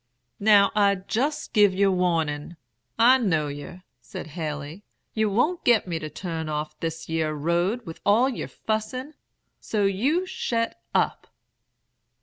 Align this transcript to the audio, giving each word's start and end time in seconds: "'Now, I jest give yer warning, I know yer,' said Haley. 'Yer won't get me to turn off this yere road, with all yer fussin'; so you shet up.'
"'Now, 0.39 0.71
I 0.73 0.95
jest 0.95 1.53
give 1.53 1.75
yer 1.75 1.91
warning, 1.91 2.55
I 2.97 3.19
know 3.19 3.49
yer,' 3.49 3.83
said 4.01 4.25
Haley. 4.33 4.83
'Yer 5.13 5.29
won't 5.29 5.63
get 5.63 5.87
me 5.87 5.99
to 5.99 6.09
turn 6.09 6.49
off 6.49 6.75
this 6.79 7.07
yere 7.07 7.33
road, 7.35 7.85
with 7.85 8.01
all 8.03 8.27
yer 8.27 8.47
fussin'; 8.47 9.13
so 9.59 9.85
you 9.85 10.25
shet 10.25 10.81
up.' 10.95 11.27